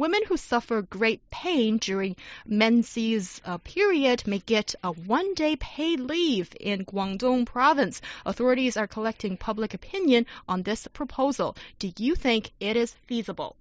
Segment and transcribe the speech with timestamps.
[0.00, 2.16] Women who suffer great pain during
[2.46, 8.00] menses uh, period may get a one-day paid leave in Guangdong province.
[8.24, 11.54] Authorities are collecting public opinion on this proposal.
[11.78, 13.56] Do you think it is feasible?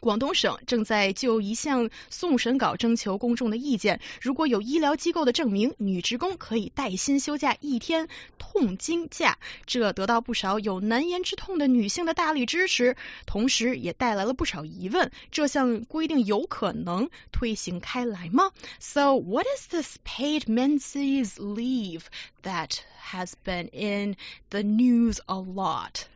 [0.00, 4.00] 广东省正在就一项送审稿征求公众的意见。
[4.20, 12.96] 如果有医疗机构的证明，女职工可以带薪休假一天痛经假，这得到不少有难言之痛的女性的大力支持，
[13.26, 22.02] 同时也带来了不少疑问：这项规定有可能推行开来吗？So what is this paid menses leave
[22.42, 22.78] that
[23.10, 24.16] has been in
[24.50, 26.06] the news a lot?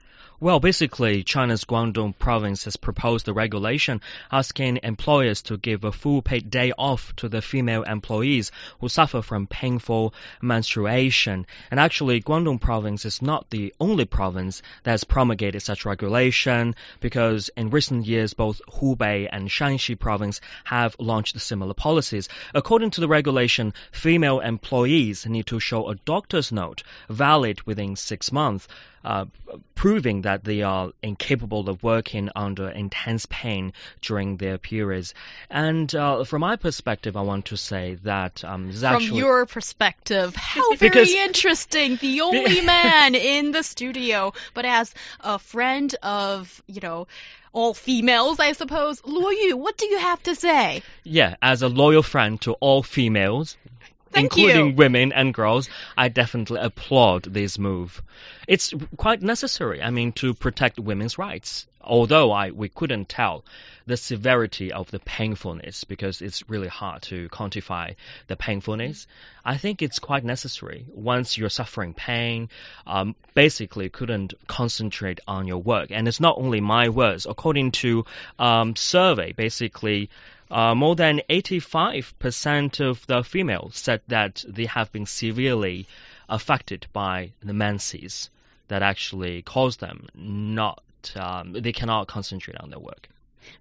[0.42, 4.00] Well, basically, China's Guangdong province has proposed a regulation
[4.32, 9.20] asking employers to give a full paid day off to the female employees who suffer
[9.20, 11.44] from painful menstruation.
[11.70, 17.50] And actually, Guangdong province is not the only province that has promulgated such regulation because
[17.54, 22.30] in recent years, both Hubei and Shanxi province have launched similar policies.
[22.54, 28.32] According to the regulation, female employees need to show a doctor's note valid within six
[28.32, 28.66] months.
[29.02, 29.24] Uh,
[29.74, 35.14] proving that they are incapable of working under intense pain during their periods.
[35.48, 40.36] And uh, from my perspective, I want to say that um, From actually your perspective,
[40.36, 41.96] how Because- very interesting.
[41.96, 47.06] The only man in the studio, but as a friend of, you know,
[47.52, 49.00] all females, I suppose.
[49.00, 50.82] Luo Yu, what do you have to say?
[51.04, 53.56] yeah, as a loyal friend to all females.
[54.12, 54.74] Thank including you.
[54.74, 58.02] women and girls, I definitely applaud this move.
[58.48, 61.66] It's quite necessary, I mean, to protect women's rights.
[61.82, 63.44] Although I, we couldn't tell
[63.86, 67.94] the severity of the painfulness because it's really hard to quantify
[68.26, 69.06] the painfulness.
[69.44, 70.84] I think it's quite necessary.
[70.92, 72.50] Once you're suffering pain,
[72.86, 75.90] um, basically couldn't concentrate on your work.
[75.90, 77.26] And it's not only my words.
[77.26, 78.04] According to
[78.38, 80.10] um, survey, basically,
[80.50, 85.86] uh, more than 85% of the females said that they have been severely
[86.28, 88.30] affected by the menses
[88.68, 90.82] that actually cause them not,
[91.16, 93.08] um, they cannot concentrate on their work.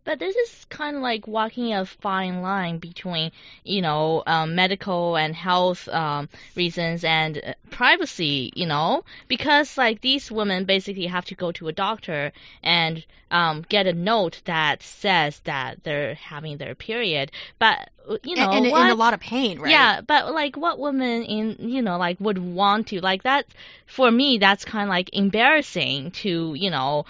[0.04, 3.32] But this is kind of like walking a fine line between,
[3.64, 10.02] you know, um, medical and health um, reasons and uh, privacy, you know, because like
[10.02, 12.32] these women basically have to go to a doctor
[12.64, 17.32] and um, get a note that says that they're having their period.
[17.60, 19.72] But uh, you know, and, and what, in a lot of pain, right?
[19.72, 23.46] yeah, but like what woman in you know like would want to like that?
[23.86, 27.06] For me, that's kind of like embarrassing to you know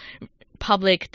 [0.60, 1.10] public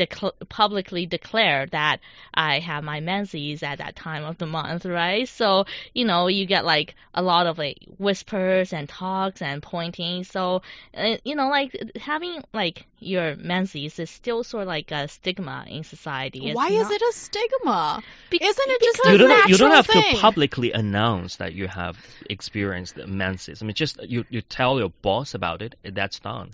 [0.49, 2.01] publicly declare that
[2.33, 5.29] I have my menses at that time of the month, right?
[5.29, 10.25] So you know you get like a lot of like whispers and talks and pointing.
[10.25, 10.63] So
[10.97, 15.65] uh, you know like having like your menses is still sort of like a stigma
[15.69, 16.49] in society.
[16.49, 18.03] It's Why is not- it a stigma?
[18.31, 20.15] Bec- Isn't it just because a you don't you don't have thing?
[20.15, 21.97] to publicly announce that you have
[22.31, 23.63] experienced the menses.
[23.63, 25.75] I mean, just you you tell your boss about it.
[25.83, 26.51] That's done.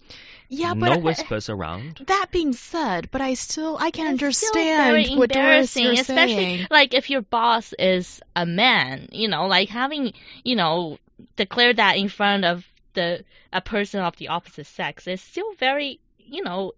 [0.52, 2.02] Yeah, no but uh, whispers around.
[2.06, 5.84] that being said, but I still I can It's still very understand what Doris embarrassing,
[5.84, 6.66] you're especially saying.
[6.70, 10.12] like if your boss is a man, you know, like having,
[10.42, 10.98] you know,
[11.36, 16.00] declare that in front of the a person of the opposite sex is still very,
[16.30, 16.72] you know,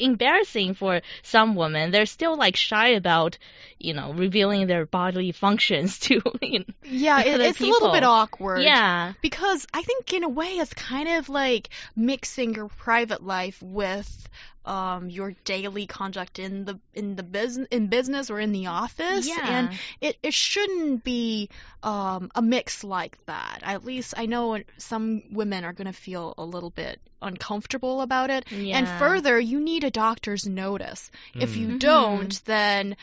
[0.00, 1.90] embarrassing for some women.
[1.90, 3.38] They're still like shy about,
[3.78, 8.04] you know, revealing their bodily functions to, you know, Yeah, it, it's a little bit
[8.04, 8.62] awkward.
[8.62, 9.12] yeah.
[9.22, 14.28] Because I think in a way it's kind of like mixing your private life with
[14.64, 19.28] um your daily conduct in the in the business in business or in the office
[19.28, 19.36] Yeah.
[19.48, 19.70] and
[20.00, 21.50] it it shouldn't be
[21.84, 23.60] um a mix like that.
[23.62, 28.30] At least I know some women are going to feel a little bit uncomfortable about
[28.30, 28.50] it.
[28.50, 28.78] Yeah.
[28.78, 31.10] And further, you need a doctor's notice.
[31.38, 31.78] If you Mhm.
[31.78, 32.96] don't, then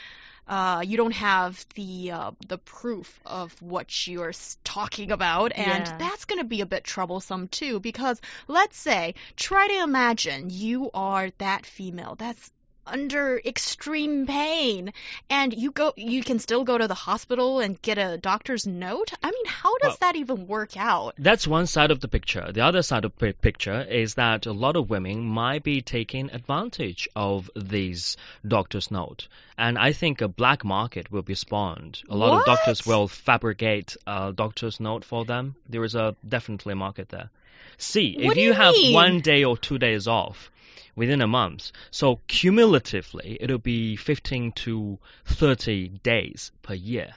[0.48, 4.34] uh, you don't have the uh, the proof of what you're
[4.64, 5.98] talking about, and Yeah.
[5.98, 7.80] that's going to be a bit troublesome too.
[7.80, 12.52] Because let's say, try to imagine you are that female that's
[12.86, 14.94] under extreme pain,
[15.30, 19.14] and you go, you can still go to the hospital and get a doctor's note.
[19.24, 21.16] I mean, how does Well- that even work out?
[21.18, 22.52] That's one side of the picture.
[22.52, 26.30] The other side of the picture is that a lot of women might be taking
[26.32, 29.28] advantage of these doctor's note.
[29.58, 32.02] And I think a black market will be spawned.
[32.10, 35.56] A lot of doctors will fabricate a doctor's note for them.
[35.70, 37.30] There is a definitely a market there.
[37.78, 40.52] See, What if you, you have one day or two days off,
[40.96, 41.72] within a month.
[41.92, 47.14] So cumulatively, it'll be 15 to 30 days per year.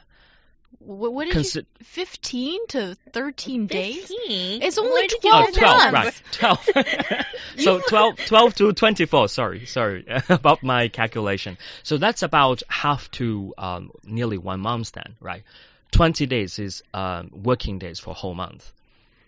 [0.79, 1.85] What, what did Consi- you?
[1.85, 4.08] Fifteen to thirteen days.
[4.08, 4.62] 15?
[4.62, 5.93] It's only Where did you Oh, get 12, that?
[5.93, 6.23] right.
[6.32, 6.69] 12.
[7.58, 11.56] so 12, 12 to 24, sorry, sorry, about my calculation.
[11.82, 15.43] So that's about half to um, nearly one month then, right?
[15.93, 18.70] 20 days is um, working days for a whole month.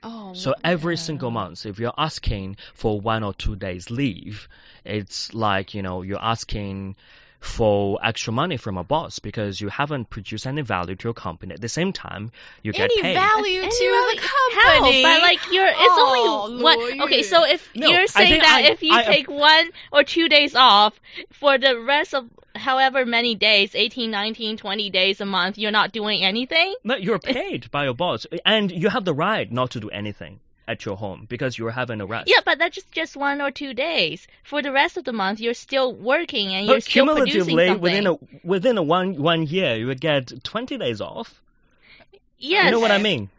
[0.03, 4.49] Oh, So every single month, if you're asking for one or two days leave,
[4.85, 6.97] it's like, you know, you're asking
[7.41, 11.55] for extra money from a boss because you haven't produced any value to your company.
[11.55, 12.33] At the same time,
[12.63, 13.15] you get any paid.
[13.15, 15.03] value And to you're the company.
[15.03, 17.03] Hell, but like you're, it's Oh, only one.
[17.03, 20.29] Okay, so if No, you're saying that I- if you I- take one or two
[20.29, 20.99] days off
[21.33, 25.93] for the rest of however many days, 18, 19, 20 days a month, you're not
[25.93, 26.75] doing anything.
[26.83, 30.41] No, you're paid by your boss, and you have the right not to do anything
[30.69, 32.29] at your home because you're having a rest.
[32.29, 34.27] Yeah, but that's just, just one or two days.
[34.45, 37.67] For the rest of the month, you're still working and but you're still producing cumulatively,
[37.67, 37.83] something.
[37.83, 38.15] within a
[38.47, 41.41] within a one one year, you would get 20 days off.
[42.39, 43.31] yes, You know what I mean?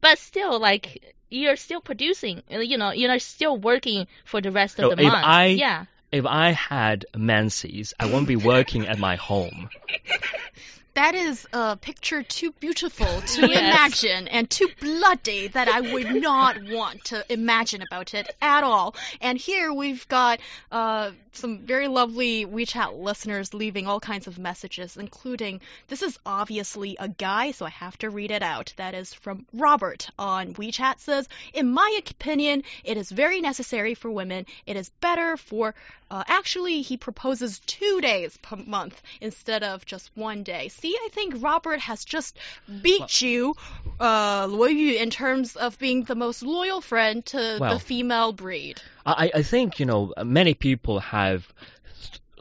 [0.00, 2.42] but still, like you're still producing.
[2.50, 5.26] uh, You know, you're still working for the rest So of the if month.
[5.26, 5.84] I- yeah.
[6.10, 9.68] If I had menses, I won't be working at my home.
[10.98, 14.02] That is a picture too beautiful to Yes.
[14.02, 18.96] imagine and too bloody that I would not want to imagine about it at all.
[19.20, 20.40] And here we've got
[20.72, 26.96] uh, some very lovely WeChat listeners leaving all kinds of messages, including this is obviously
[26.98, 28.74] a guy, so I have to read it out.
[28.76, 34.10] That is from Robert on WeChat says, In my opinion, it is very necessary for
[34.10, 34.46] women.
[34.66, 35.76] It is better for
[36.10, 40.68] uh, actually, he proposes two days per month instead of just one day.
[40.68, 42.36] See, I think Robert has just
[42.82, 43.54] beat you,
[44.00, 48.32] uh, Luo Yu, in terms of being the most loyal friend to Well- the female
[48.32, 48.80] breed.
[49.06, 51.52] I, I think, you know, many people have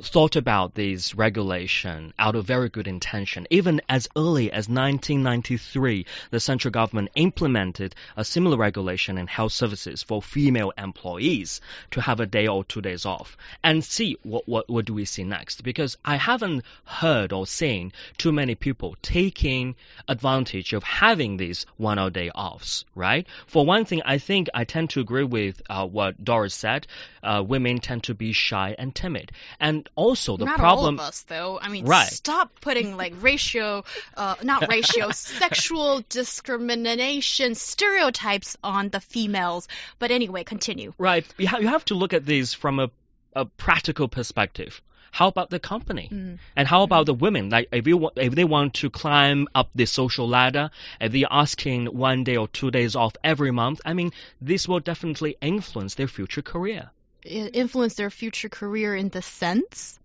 [0.04, 3.48] thought about this regulation out of very good intention.
[3.50, 10.04] Even as early as 1993, the central government implemented a similar regulation in health services
[10.04, 11.62] for female employees
[11.92, 13.38] to have a day or two days off.
[13.64, 15.64] And see what, what, what do we see next?
[15.64, 19.76] Because I haven't heard or seen too many people taking
[20.08, 23.26] advantage of having these one or day offs, right?
[23.48, 26.88] For one thing, I think I tend to agree with uh, what Doris said.
[27.24, 29.32] Uh, women tend to be shy and timid.
[29.60, 31.60] And also the not problem all of us, though.
[31.60, 32.08] I mean, Right.
[32.08, 33.84] stop putting like ratio,
[34.16, 35.12] uh, not ratio,
[35.46, 39.68] sexual discrimination stereotypes on the females.
[40.00, 40.94] But anyway, continue.
[40.98, 41.26] Right.
[41.38, 42.90] You, ha- you have to look at these from a,
[43.34, 44.82] a practical perspective.
[45.12, 46.10] How about the company?
[46.12, 46.38] Mm.
[46.56, 47.50] And how about the women?
[47.50, 50.70] Like, if you if they want to climb up the social ladder,
[51.02, 54.12] if they're asking one day or two days off every month, I mean,
[54.42, 56.92] this will definitely influence their future career
[57.28, 60.00] influence their future career in the sense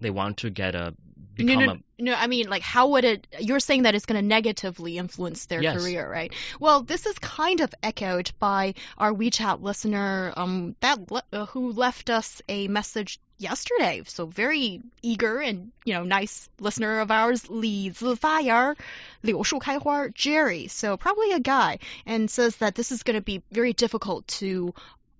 [0.00, 0.94] they want to get a
[1.38, 2.02] no, no, a...
[2.02, 3.26] no, I mean, like, how would it?
[3.40, 5.80] You're saying that it's going to negatively influence their yes.
[5.80, 6.32] career, right?
[6.60, 11.72] Well, this is kind of echoed by our WeChat listener, um, that le uh, who
[11.72, 14.02] left us a message yesterday.
[14.06, 18.76] So very eager and you know nice listener of ours, Li Zifayer,
[19.22, 20.68] Liu Shukaihua, Jerry.
[20.68, 24.74] So probably a guy, and says that this is going to be very difficult to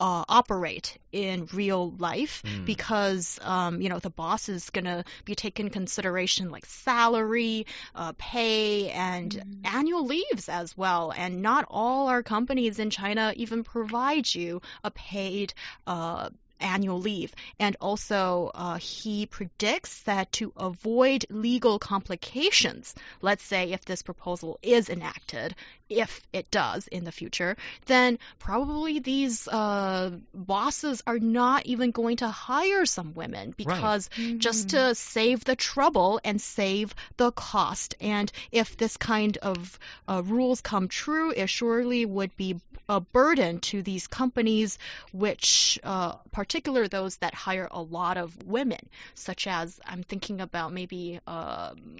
[0.04, 2.66] uh, operate in real life Mm.
[2.66, 8.90] because um, you know the boss is gonna be taking consideration like salary, uh, pay,
[8.90, 9.32] and
[9.64, 11.10] annual leaves as well.
[11.16, 15.54] And not all our companies in China even provide you a paid
[15.86, 16.28] uh,
[16.64, 17.32] annual leave.
[17.58, 24.58] And also, uh, he predicts that to avoid legal complications, let's say if this proposal
[24.62, 25.54] is enacted,
[25.88, 27.56] if it does in the future,
[27.86, 34.70] then probably these uh, bosses are not even going to hire some women because just
[34.70, 37.94] to save the trouble and save the cost.
[38.00, 39.78] And if this kind of
[40.08, 42.56] uh, rules come true, it surely would be
[42.88, 44.78] a burden to these companies,
[45.12, 46.14] which, uh,
[46.54, 48.78] particular those that hire a lot of women,
[49.14, 51.18] such as I'm thinking about maybe.
[51.26, 51.96] Um,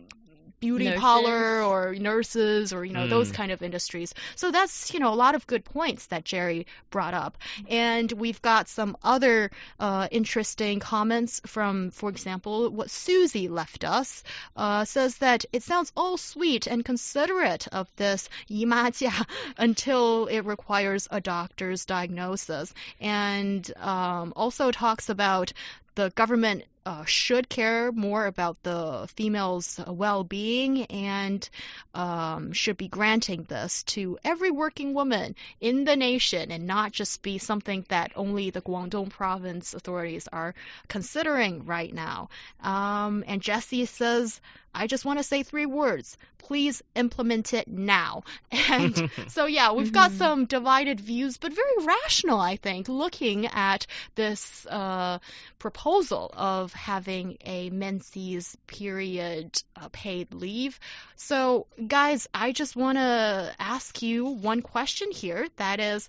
[0.65, 1.01] beauty nurses.
[1.01, 3.11] parlor or nurses or you know mm.
[3.11, 3.35] those hmm.
[3.35, 4.15] kind of industries.
[4.35, 7.37] So that's you know a lot of good points that Jerry brought up,
[7.69, 14.23] and we've got some other uh, interesting comments from, for example, what Susie left us
[14.57, 19.27] uh, says that it sounds all sweet and considerate of this yimajia
[19.59, 25.53] until it requires a doctor's diagnosis, and um, also talks about
[25.95, 31.49] the government uh, should care more about the female's well-being and
[31.95, 37.23] um, should be granting this to every working woman in the nation and not just
[37.23, 40.55] be something that only the Guangdong province authorities are
[40.89, 42.29] considering right now.
[42.63, 44.41] Um, and Jesse says,
[44.75, 46.19] I just want to say three words.
[46.39, 48.25] Please implement it now.
[48.71, 50.19] And so, yeah, we've got Mm-hmm.
[50.19, 55.19] some divided views, but very rational, I think, looking at this uh,
[55.59, 60.79] proposal of having a menses period uh, paid leave.
[61.17, 65.47] So, guys, I just want to ask you one question here.
[65.57, 66.09] That is,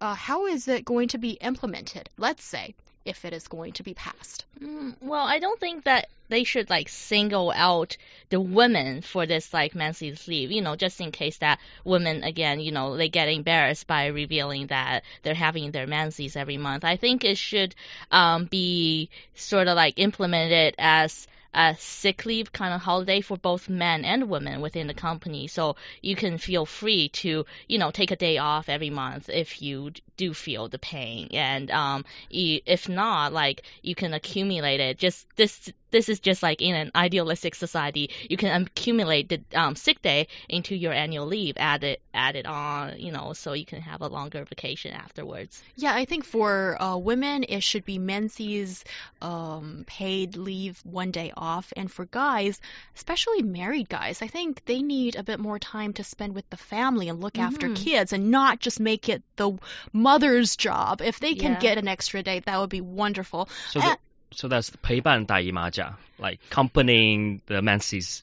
[0.00, 2.08] uh, how is it going to be implemented?
[2.18, 4.44] Let's say if it is going to be passed.
[4.60, 7.96] Mm, well, I don't think that they should like single out
[8.28, 12.60] the women for this like menses leave, you know, just in case that women again,
[12.60, 16.84] you know, they get embarrassed by revealing that they're having their menses every month.
[16.84, 17.74] I think it should
[18.10, 23.68] um, be sort of like implemented as a sick leave kind of holiday for both
[23.68, 25.46] men and women within the company.
[25.46, 29.62] So you can feel free to, you know, take a day off every month if
[29.62, 31.28] you do feel the pain.
[31.32, 34.98] And um, if not, like you can accumulate it.
[34.98, 39.76] Just this, this is just like in an idealistic society, you can accumulate the um,
[39.76, 43.64] sick day into your annual leave, add it, add it on, you know, so you
[43.64, 45.62] can have a longer vacation afterwards.
[45.76, 48.84] Yeah, I think for uh, women, it should be menses
[49.20, 51.72] um, paid leave one day off.
[51.76, 52.60] And for guys,
[52.96, 56.56] especially married guys, I think they need a bit more time to spend with the
[56.56, 57.74] family and look after Mhm.
[57.74, 59.58] kids and not just make it the
[59.92, 61.00] mother's job.
[61.02, 61.58] If they can Yeah.
[61.60, 63.48] get an extra day, that would be wonderful.
[63.70, 63.98] So, Uh, the,
[64.31, 68.21] so that's 陪伴大姨妈假, like accompanying the menses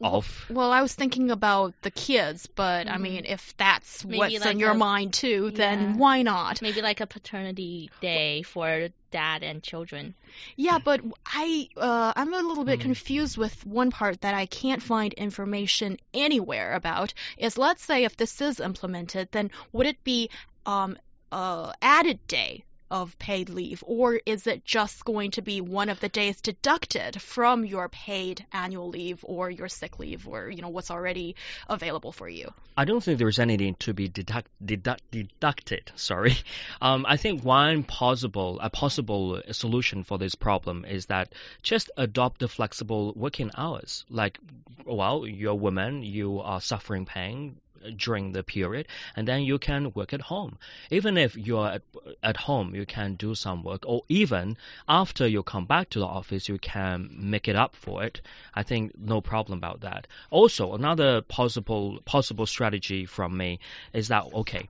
[0.00, 0.46] off.
[0.48, 3.00] Well, I was thinking about the kids, but I Mhm.
[3.02, 5.96] mean, if that's Maybe what's like in your a- mind too, then Yeah.
[5.96, 6.62] why not?
[6.62, 10.14] Maybe like a paternity day for dad and children.
[10.56, 12.82] Yeah, but I uh, I'm a little bit Mm.
[12.82, 17.12] confused with one part that I can't find information anywhere about.
[17.36, 20.30] Is let's say if this is implemented, then would it be
[20.64, 20.96] um
[21.30, 25.99] uh added day of paid leave, or is it just going to be one of
[25.99, 30.69] the days deducted from your paid annual leave or your sick leave, or you know
[30.69, 31.35] what's already
[31.67, 32.53] available for you?
[32.77, 35.91] I don't think there's anything to be deduct, deduct, deducted.
[35.95, 36.35] Sorry.
[36.81, 42.39] Um, I think one possible a possible solution for this problem is that just adopt
[42.39, 44.05] the flexible working hours.
[44.09, 44.37] Like,
[44.85, 47.57] well, you're a woman, you are suffering pain
[47.95, 50.57] during the period, and then you can work at home.
[50.91, 51.81] Even if you're at,
[52.23, 56.05] at home, you can do some work, or even after you come back to the
[56.05, 58.21] office, you can make it up for it.
[58.53, 60.07] I think no problem about that.
[60.29, 63.59] Also, another possible possible strategy from me
[63.93, 64.67] is that okay,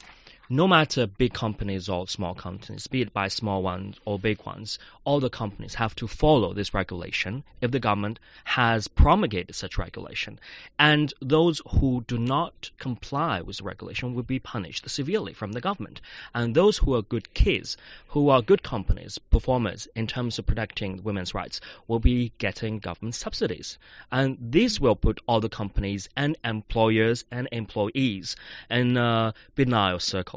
[0.49, 4.77] no matter big companies or small companies, be it by small ones or big ones,
[5.03, 10.39] all the companies have to follow this regulation if the government has promulgated such regulation.
[10.77, 15.61] And those who do not comply with the regulation will be punished severely from the
[15.61, 16.01] government.
[16.33, 17.77] And those who are good kids,
[18.09, 23.15] who are good companies, performers in terms of protecting women's rights, will be getting government
[23.15, 23.79] subsidies.
[24.11, 28.35] And this will put all the companies and employers and employees
[28.69, 30.34] in a benign circle.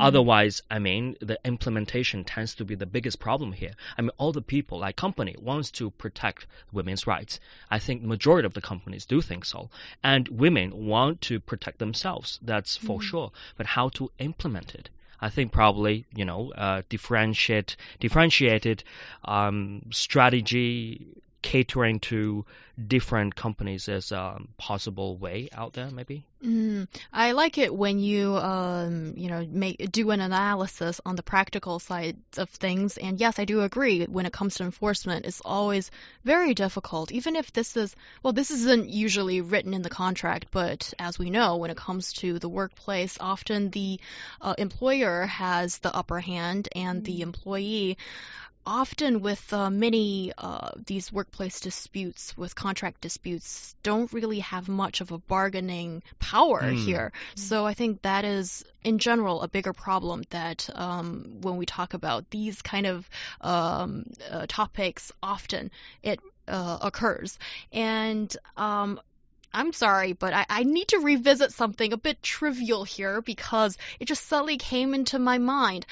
[0.00, 3.72] Otherwise, I mean, the implementation tends to be the biggest problem here.
[3.96, 7.40] I mean, all the people, like company, wants to protect women's rights.
[7.70, 9.70] I think the majority of the companies do think so.
[10.02, 12.38] And women want to protect themselves.
[12.42, 13.32] That's for sure.
[13.56, 14.90] But how to implement it?
[15.20, 18.84] I think probably, you know, uh, differentiate, differentiated
[19.24, 21.06] um, strategy
[21.46, 22.44] catering to
[22.88, 26.26] different companies is a possible way out there, maybe.
[26.44, 31.22] Mm, I like it when you, um, you know, make do an analysis on the
[31.22, 32.96] practical side of things.
[32.96, 34.06] And yes, I do agree.
[34.06, 35.92] When it comes to enforcement, it's always
[36.24, 37.12] very difficult.
[37.12, 41.30] Even if this is, well, this isn't usually written in the contract, but as we
[41.30, 44.00] know, when it comes to the workplace, often the
[44.40, 47.96] uh, employer has the upper hand, and the employee
[48.66, 55.00] often with uh, many uh, these workplace disputes, with contract disputes, don't really have much
[55.00, 56.74] of a bargaining power Mm.
[56.74, 57.12] here.
[57.36, 61.94] So I think that is, in general, a bigger problem that um, when we talk
[61.94, 63.08] about these kind of
[63.40, 65.70] um, uh, topics, often
[66.02, 67.38] it uh, occurs.
[67.72, 69.00] And um,
[69.52, 74.06] I'm sorry, but I, I need to revisit something a bit trivial here because it
[74.06, 75.86] just suddenly came into my mind.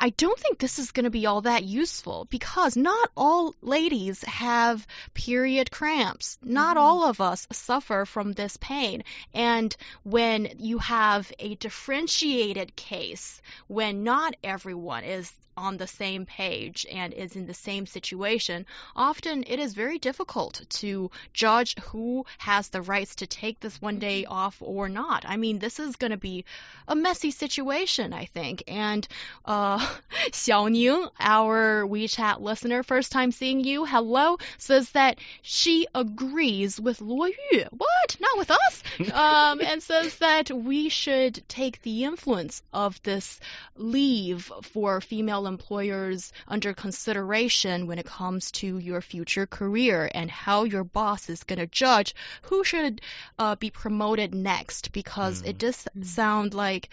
[0.00, 4.22] I don't think this is going to be all that useful because not all ladies
[4.24, 6.38] have period cramps.
[6.42, 6.80] Not Mhm.
[6.80, 9.02] all of us suffer from this pain.
[9.34, 16.86] And when you have a differentiated case, when not everyone is on the same page
[16.88, 18.64] and is in the same situation,
[18.94, 23.98] often it is very difficult to judge who has the rights to take this one
[23.98, 25.24] day off or not.
[25.26, 26.44] I mean, this is going to be
[26.86, 28.62] a messy situation, I think.
[28.68, 29.06] And
[29.44, 29.84] uh,
[30.32, 37.00] Xiao Ning, our WeChat listener, first time seeing you, hello, says that she agrees with
[37.00, 37.64] Luo Yu.
[37.70, 38.16] What?
[38.20, 38.82] Not with us?
[39.12, 43.40] um, and says that we should take the influence of this
[43.76, 50.64] leave for female employers under consideration when it comes to your future career and how
[50.64, 53.00] your boss is going to judge who should
[53.38, 56.88] uh, be promoted next because it does sound like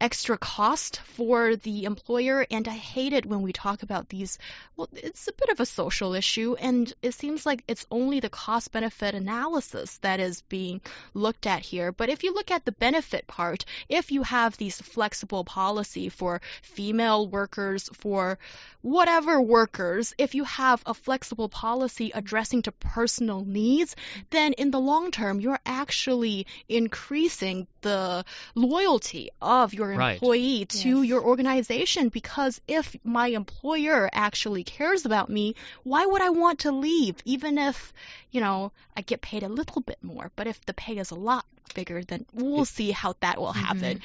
[0.00, 4.38] extra cost for the employer and I hate it when we talk about these
[4.76, 8.30] well it's a bit of a social issue and it seems like it's only the
[8.30, 10.80] cost benefit analysis that is being
[11.12, 11.92] looked at here.
[11.92, 16.40] But if you look at the benefit part if you have these flexible policy for
[16.62, 18.38] female workers for
[18.80, 23.94] whatever workers if you have a flexible policy addressing to personal needs
[24.30, 30.14] then in the long term you're actually increasing the loyalty of your Right.
[30.14, 31.06] employee to Yes.
[31.06, 36.72] your organization because if my employer actually cares about me, why would I want to
[36.72, 37.92] leave even if,
[38.30, 40.30] you know, I get paid a little bit more?
[40.36, 41.44] But if the pay is a lot
[41.74, 43.58] bigger, then we'll see how that will mm-hmm.
[43.58, 44.00] happen.